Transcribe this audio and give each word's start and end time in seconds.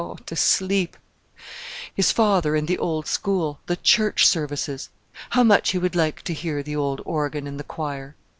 to 0.25 0.35
sleep!... 0.35 0.97
His 1.93 2.11
father, 2.11 2.55
and 2.55 2.67
the 2.67 2.79
old 2.79 3.05
school, 3.05 3.59
the 3.67 3.75
church 3.75 4.25
services! 4.25 4.89
How 5.29 5.43
much 5.43 5.73
he 5.73 5.77
would 5.77 5.95
like 5.95 6.23
to 6.23 6.33
hear 6.33 6.63
the 6.63 6.75
old 6.75 7.03
organ 7.05 7.45
and 7.45 7.59
the 7.59 7.63
choir!... 7.63 8.15